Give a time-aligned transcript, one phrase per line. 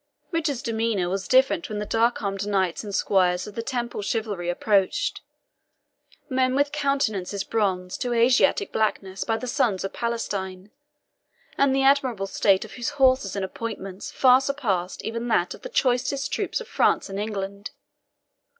[0.31, 4.49] Richard's demeanour was different when the dark armed knights and squires of the Temple chivalry
[4.49, 5.21] approached
[6.27, 10.71] men with countenances bronzed to Asiatic blackness by the suns of Palestine,
[11.55, 15.69] and the admirable state of whose horses and appointments far surpassed even that of the
[15.69, 17.69] choicest troops of France and England.